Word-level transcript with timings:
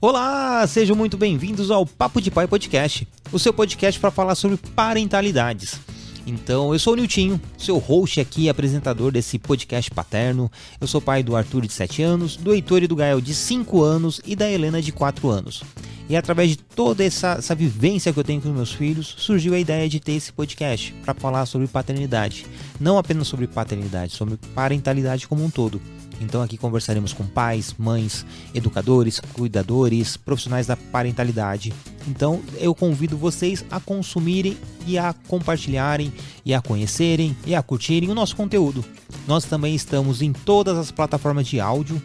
Olá, 0.00 0.64
sejam 0.68 0.94
muito 0.94 1.18
bem-vindos 1.18 1.72
ao 1.72 1.84
Papo 1.84 2.22
de 2.22 2.30
Pai 2.30 2.46
Podcast, 2.46 3.06
o 3.32 3.38
seu 3.38 3.52
podcast 3.52 3.98
para 3.98 4.12
falar 4.12 4.36
sobre 4.36 4.56
parentalidades. 4.56 5.80
Então, 6.24 6.72
eu 6.72 6.78
sou 6.78 6.92
o 6.92 6.96
Niltinho, 6.96 7.40
seu 7.58 7.78
host 7.78 8.20
aqui, 8.20 8.48
apresentador 8.48 9.10
desse 9.10 9.40
podcast 9.40 9.90
paterno. 9.90 10.48
Eu 10.80 10.86
sou 10.86 11.00
pai 11.00 11.24
do 11.24 11.34
Arthur 11.34 11.66
de 11.66 11.72
7 11.72 12.00
anos, 12.00 12.36
do 12.36 12.54
Heitor 12.54 12.84
e 12.84 12.86
do 12.86 12.94
Gael 12.94 13.20
de 13.20 13.34
5 13.34 13.82
anos 13.82 14.20
e 14.24 14.36
da 14.36 14.48
Helena 14.48 14.80
de 14.80 14.92
4 14.92 15.28
anos. 15.28 15.64
E 16.08 16.16
através 16.16 16.50
de 16.50 16.58
toda 16.58 17.02
essa, 17.02 17.32
essa 17.32 17.54
vivência 17.56 18.12
que 18.12 18.20
eu 18.20 18.24
tenho 18.24 18.40
com 18.40 18.50
meus 18.50 18.72
filhos, 18.72 19.16
surgiu 19.18 19.52
a 19.52 19.58
ideia 19.58 19.88
de 19.88 19.98
ter 19.98 20.12
esse 20.12 20.32
podcast 20.32 20.94
para 21.04 21.12
falar 21.12 21.44
sobre 21.44 21.66
paternidade. 21.66 22.46
Não 22.78 22.98
apenas 22.98 23.26
sobre 23.26 23.48
paternidade, 23.48 24.12
sobre 24.12 24.38
parentalidade 24.54 25.26
como 25.26 25.44
um 25.44 25.50
todo. 25.50 25.80
Então 26.20 26.42
aqui 26.42 26.56
conversaremos 26.56 27.12
com 27.12 27.24
pais, 27.24 27.74
mães, 27.78 28.26
educadores, 28.54 29.20
cuidadores, 29.32 30.16
profissionais 30.16 30.66
da 30.66 30.76
parentalidade. 30.76 31.72
Então 32.06 32.40
eu 32.58 32.74
convido 32.74 33.16
vocês 33.16 33.64
a 33.70 33.78
consumirem 33.78 34.56
e 34.86 34.98
a 34.98 35.12
compartilharem 35.12 36.12
e 36.44 36.52
a 36.52 36.60
conhecerem 36.60 37.36
e 37.46 37.54
a 37.54 37.62
curtirem 37.62 38.10
o 38.10 38.14
nosso 38.14 38.34
conteúdo. 38.34 38.84
Nós 39.26 39.44
também 39.44 39.74
estamos 39.74 40.22
em 40.22 40.32
todas 40.32 40.76
as 40.76 40.90
plataformas 40.90 41.46
de 41.46 41.60
áudio, 41.60 42.02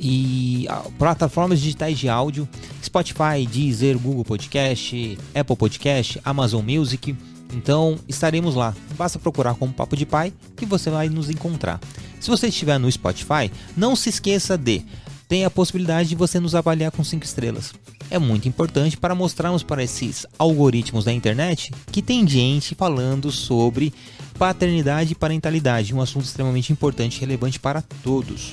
e 0.00 0.66
plataformas 0.98 1.60
digitais 1.60 1.98
de 1.98 2.08
áudio, 2.08 2.48
Spotify, 2.82 3.46
Deezer, 3.46 3.98
Google 3.98 4.24
Podcast, 4.24 5.18
Apple 5.34 5.56
Podcast, 5.56 6.18
Amazon 6.24 6.64
Music. 6.64 7.14
Então 7.52 7.98
estaremos 8.08 8.54
lá. 8.54 8.74
Basta 8.96 9.18
procurar 9.18 9.54
como 9.54 9.74
Papo 9.74 9.96
de 9.96 10.06
Pai 10.06 10.32
que 10.56 10.64
você 10.64 10.88
vai 10.88 11.10
nos 11.10 11.28
encontrar. 11.28 11.78
Se 12.20 12.28
você 12.28 12.48
estiver 12.48 12.78
no 12.78 12.92
Spotify, 12.92 13.50
não 13.74 13.96
se 13.96 14.10
esqueça 14.10 14.56
de 14.56 14.84
tem 15.26 15.44
a 15.44 15.50
possibilidade 15.50 16.10
de 16.10 16.16
você 16.16 16.38
nos 16.38 16.54
avaliar 16.54 16.90
com 16.90 17.02
5 17.02 17.24
estrelas. 17.24 17.72
É 18.10 18.18
muito 18.18 18.48
importante 18.48 18.96
para 18.96 19.14
mostrarmos 19.14 19.62
para 19.62 19.82
esses 19.82 20.26
algoritmos 20.36 21.04
da 21.04 21.12
internet 21.12 21.72
que 21.90 22.02
tem 22.02 22.26
gente 22.28 22.74
falando 22.74 23.30
sobre 23.30 23.94
paternidade 24.36 25.12
e 25.12 25.14
parentalidade, 25.14 25.94
um 25.94 26.00
assunto 26.00 26.24
extremamente 26.24 26.72
importante 26.72 27.16
e 27.16 27.20
relevante 27.20 27.58
para 27.58 27.80
todos. 27.80 28.52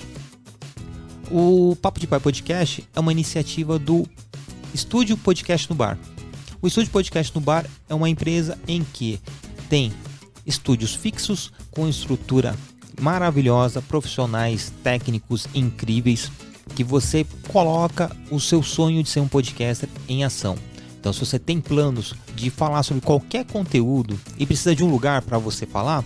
O 1.29 1.75
Papo 1.81 1.99
de 1.99 2.07
Pai 2.07 2.19
Podcast 2.19 2.87
é 2.95 2.99
uma 2.99 3.11
iniciativa 3.11 3.77
do 3.77 4.07
Estúdio 4.73 5.17
Podcast 5.17 5.69
no 5.69 5.75
Bar. 5.75 5.97
O 6.61 6.67
Estúdio 6.67 6.91
Podcast 6.91 7.35
no 7.35 7.41
Bar 7.41 7.65
é 7.89 7.95
uma 7.95 8.07
empresa 8.07 8.57
em 8.67 8.85
que 8.93 9.19
tem 9.67 9.91
estúdios 10.45 10.93
fixos 10.93 11.51
com 11.71 11.89
estrutura 11.89 12.55
maravilhosa, 12.99 13.81
profissionais, 13.81 14.71
técnicos 14.83 15.47
incríveis, 15.53 16.31
que 16.75 16.83
você 16.83 17.25
coloca 17.47 18.15
o 18.29 18.39
seu 18.39 18.61
sonho 18.61 19.01
de 19.01 19.09
ser 19.09 19.19
um 19.19 19.27
podcaster 19.27 19.89
em 20.07 20.23
ação. 20.23 20.57
Então, 20.99 21.13
se 21.13 21.19
você 21.19 21.39
tem 21.39 21.61
planos 21.61 22.13
de 22.35 22.49
falar 22.49 22.83
sobre 22.83 23.01
qualquer 23.01 23.45
conteúdo 23.45 24.19
e 24.37 24.45
precisa 24.45 24.75
de 24.75 24.83
um 24.83 24.89
lugar 24.89 25.21
para 25.21 25.37
você 25.37 25.65
falar, 25.65 26.03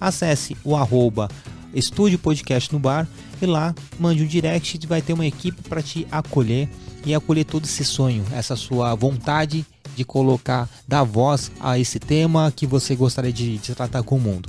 acesse 0.00 0.56
o 0.62 0.76
arroba 0.76 1.28
Estúdio 1.74 2.18
Podcast 2.18 2.72
no 2.72 2.78
Bar 2.78 3.08
e 3.42 3.46
lá 3.46 3.74
mande 3.98 4.22
um 4.22 4.26
direct 4.26 4.86
vai 4.86 5.02
ter 5.02 5.12
uma 5.12 5.26
equipe 5.26 5.60
para 5.68 5.82
te 5.82 6.06
acolher 6.10 6.68
e 7.04 7.14
acolher 7.14 7.44
todo 7.44 7.64
esse 7.64 7.84
sonho, 7.84 8.24
essa 8.32 8.54
sua 8.54 8.94
vontade 8.94 9.66
de 9.96 10.04
colocar, 10.04 10.68
dar 10.86 11.04
voz 11.04 11.50
a 11.60 11.78
esse 11.78 11.98
tema 11.98 12.52
que 12.54 12.66
você 12.66 12.94
gostaria 12.94 13.32
de, 13.32 13.58
de 13.58 13.74
tratar 13.74 14.02
com 14.02 14.16
o 14.16 14.20
mundo, 14.20 14.48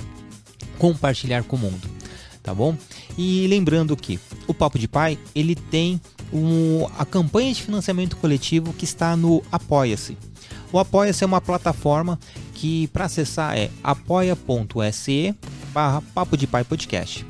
compartilhar 0.78 1.44
com 1.44 1.56
o 1.56 1.58
mundo, 1.58 1.88
tá 2.42 2.54
bom? 2.54 2.76
E 3.16 3.46
lembrando 3.48 3.96
que 3.96 4.18
o 4.46 4.54
Papo 4.54 4.78
de 4.78 4.88
Pai 4.88 5.18
ele 5.34 5.54
tem 5.54 6.00
um, 6.32 6.86
a 6.98 7.04
campanha 7.04 7.52
de 7.52 7.62
financiamento 7.62 8.16
coletivo 8.16 8.72
que 8.72 8.84
está 8.84 9.16
no 9.16 9.42
Apoia-se. 9.50 10.16
O 10.72 10.78
Apoia-se 10.78 11.22
é 11.22 11.26
uma 11.26 11.40
plataforma 11.40 12.18
que 12.54 12.88
para 12.88 13.04
acessar 13.04 13.56
é 13.56 13.70
apoia.se 13.82 15.34
barra 15.72 16.02
Papo 16.14 16.36
de 16.36 16.46
Pai 16.46 16.64
Podcast. 16.64 17.24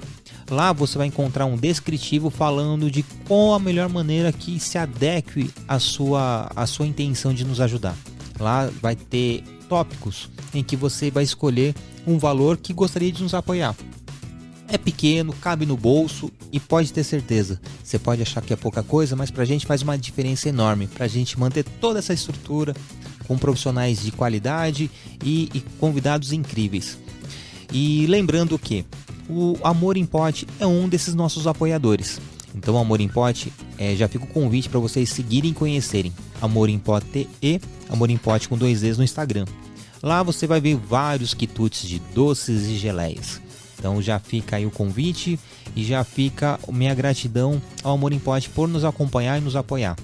Lá 0.50 0.72
você 0.72 0.96
vai 0.96 1.08
encontrar 1.08 1.44
um 1.44 1.56
descritivo 1.56 2.30
falando 2.30 2.90
de 2.90 3.02
qual 3.26 3.54
a 3.54 3.58
melhor 3.58 3.88
maneira 3.88 4.32
que 4.32 4.60
se 4.60 4.78
adeque 4.78 5.50
à 5.66 5.78
sua, 5.78 6.50
à 6.54 6.66
sua 6.66 6.86
intenção 6.86 7.34
de 7.34 7.44
nos 7.44 7.60
ajudar. 7.60 7.96
Lá 8.38 8.70
vai 8.80 8.94
ter 8.94 9.42
tópicos 9.68 10.30
em 10.54 10.62
que 10.62 10.76
você 10.76 11.10
vai 11.10 11.24
escolher 11.24 11.74
um 12.06 12.18
valor 12.18 12.56
que 12.56 12.72
gostaria 12.72 13.10
de 13.10 13.22
nos 13.22 13.34
apoiar. 13.34 13.74
É 14.68 14.76
pequeno, 14.76 15.32
cabe 15.32 15.64
no 15.64 15.76
bolso 15.76 16.30
e 16.52 16.58
pode 16.58 16.92
ter 16.92 17.04
certeza. 17.04 17.60
Você 17.82 17.98
pode 17.98 18.22
achar 18.22 18.42
que 18.42 18.52
é 18.52 18.56
pouca 18.56 18.82
coisa, 18.82 19.14
mas 19.14 19.30
para 19.30 19.42
a 19.42 19.46
gente 19.46 19.64
faz 19.64 19.82
uma 19.82 19.96
diferença 19.96 20.48
enorme. 20.48 20.88
Para 20.88 21.04
a 21.04 21.08
gente 21.08 21.38
manter 21.38 21.64
toda 21.80 22.00
essa 22.00 22.12
estrutura 22.12 22.74
com 23.26 23.38
profissionais 23.38 24.02
de 24.02 24.10
qualidade 24.10 24.90
e, 25.24 25.48
e 25.54 25.60
convidados 25.78 26.32
incríveis. 26.32 26.98
E 27.72 28.06
lembrando 28.06 28.58
que 28.58 28.84
o 29.28 29.56
Amor 29.62 29.96
em 29.96 30.06
Pote 30.06 30.46
é 30.58 30.66
um 30.66 30.88
desses 30.88 31.14
nossos 31.14 31.46
apoiadores. 31.46 32.20
Então, 32.54 32.76
Amor 32.76 33.00
em 33.00 33.08
Pote, 33.08 33.52
é, 33.78 33.94
já 33.94 34.08
fica 34.08 34.24
o 34.24 34.28
convite 34.28 34.68
para 34.68 34.80
vocês 34.80 35.10
seguirem 35.10 35.50
e 35.50 35.54
conhecerem. 35.54 36.12
Amor 36.40 36.68
em 36.68 36.78
Pote 36.78 37.28
e 37.42 37.60
Amor 37.88 38.10
em 38.10 38.16
Pote 38.16 38.48
com 38.48 38.56
dois 38.56 38.82
E's 38.82 38.98
no 38.98 39.04
Instagram. 39.04 39.44
Lá 40.02 40.22
você 40.22 40.46
vai 40.46 40.60
ver 40.60 40.76
vários 40.76 41.34
quitutes 41.34 41.88
de 41.88 41.98
doces 42.14 42.64
e 42.64 42.76
geleias. 42.76 43.40
Então 43.78 44.00
já 44.00 44.18
fica 44.18 44.56
aí 44.56 44.66
o 44.66 44.70
convite 44.70 45.38
e 45.74 45.84
já 45.84 46.02
fica 46.04 46.58
minha 46.68 46.94
gratidão 46.94 47.60
ao 47.82 47.94
Amor 47.94 48.12
em 48.12 48.18
Pote 48.18 48.48
por 48.50 48.68
nos 48.68 48.84
acompanhar 48.84 49.38
e 49.38 49.44
nos 49.44 49.56
apoiar. 49.56 49.96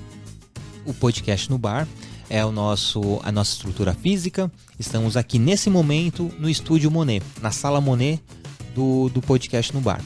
O 0.85 0.93
podcast 0.93 1.49
no 1.51 1.59
bar 1.59 1.87
é 2.29 2.45
o 2.45 2.53
nosso 2.53 3.21
a 3.23 3.31
nossa 3.31 3.53
estrutura 3.53 3.95
física. 3.95 4.51
Estamos 4.79 5.17
aqui 5.17 5.39
nesse 5.39 5.71
momento 5.71 6.31
no 6.39 6.49
estúdio 6.49 6.91
Monet, 6.91 7.25
na 7.41 7.51
sala 7.51 7.81
Monet 7.81 8.21
do, 8.75 9.09
do 9.11 9.21
podcast 9.21 9.73
no 9.75 9.81
bar. 9.81 10.01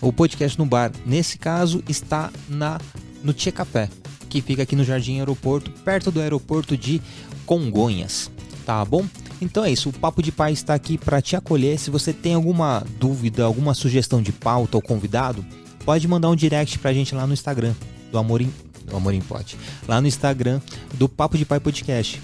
O 0.00 0.12
podcast 0.12 0.58
no 0.58 0.66
bar, 0.66 0.92
nesse 1.06 1.38
caso, 1.38 1.82
está 1.88 2.30
na 2.48 2.78
no 3.24 3.32
Tia 3.32 3.50
Café, 3.50 3.88
que 4.28 4.40
fica 4.40 4.62
aqui 4.62 4.76
no 4.76 4.84
Jardim 4.84 5.18
Aeroporto, 5.18 5.70
perto 5.84 6.10
do 6.10 6.20
aeroporto 6.20 6.76
de 6.76 7.00
Congonhas. 7.44 8.30
Tá 8.64 8.84
bom? 8.84 9.04
Então 9.40 9.64
é 9.64 9.72
isso, 9.72 9.88
o 9.88 9.92
Papo 9.92 10.22
de 10.22 10.30
Pai 10.30 10.52
está 10.52 10.74
aqui 10.74 10.96
para 10.96 11.20
te 11.20 11.34
acolher. 11.34 11.78
Se 11.78 11.90
você 11.90 12.12
tem 12.12 12.34
alguma 12.34 12.84
dúvida, 13.00 13.44
alguma 13.44 13.74
sugestão 13.74 14.22
de 14.22 14.32
pauta 14.32 14.76
ou 14.76 14.82
convidado, 14.82 15.44
pode 15.84 16.06
mandar 16.06 16.30
um 16.30 16.36
direct 16.36 16.78
para 16.78 16.90
a 16.90 16.94
gente 16.94 17.14
lá 17.14 17.26
no 17.26 17.32
Instagram 17.32 17.74
do 18.12 18.18
Amor 18.18 18.40
em, 18.40 18.52
do 18.86 18.96
Amor 18.96 19.12
em 19.12 19.20
Pote, 19.20 19.58
lá 19.88 20.00
no 20.00 20.06
Instagram 20.06 20.60
do 20.94 21.08
Papo 21.08 21.36
de 21.36 21.44
Pai 21.44 21.58
Podcast. 21.58 22.22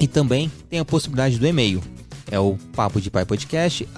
E 0.00 0.06
também 0.06 0.50
tem 0.70 0.78
a 0.78 0.84
possibilidade 0.84 1.38
do 1.38 1.46
e-mail, 1.46 1.82
é 2.30 2.38
o 2.38 2.56
papo 2.74 3.00
de 3.00 3.10
pai 3.10 3.24
podcast. 3.24 3.88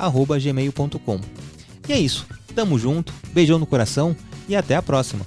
E 1.89 1.93
é 1.93 1.99
isso. 1.99 2.27
Tamo 2.55 2.79
junto, 2.79 3.13
beijão 3.33 3.59
no 3.59 3.67
coração 3.67 4.17
e 4.49 4.57
até 4.57 4.77
a 4.77 4.83
próxima. 4.83 5.27